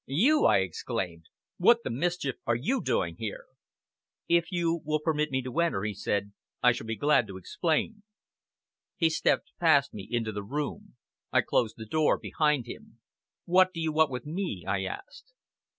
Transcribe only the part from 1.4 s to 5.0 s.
"what the mischief are you doing here?" "If you will